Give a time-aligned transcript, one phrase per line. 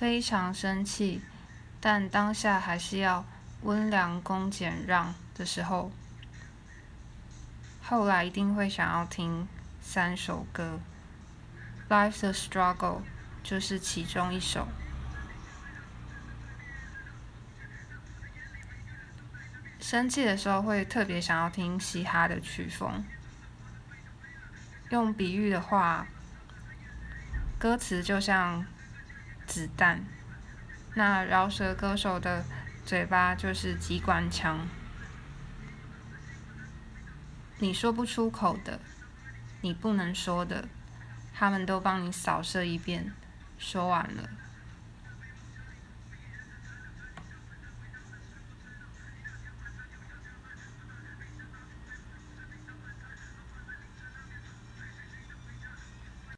[0.00, 1.20] 非常生气，
[1.78, 3.22] 但当下还是要
[3.64, 5.92] 温良恭俭让的时候，
[7.82, 9.46] 后来一定会想要听
[9.82, 10.80] 三首歌，
[11.92, 12.78] 《Life's a Struggle》
[13.42, 14.68] 就是其中一首。
[19.82, 23.04] 生气的时候会特别想要听嘻哈的曲风。
[24.88, 26.06] 用比喻的话，
[27.58, 28.64] 歌词就像
[29.50, 30.04] 子弹，
[30.94, 32.44] 那饶舌歌手的
[32.86, 34.68] 嘴巴就是机关枪。
[37.58, 38.78] 你说不出口的，
[39.60, 40.68] 你不能说的，
[41.34, 43.12] 他们都帮你扫射一遍，
[43.58, 44.30] 说完了。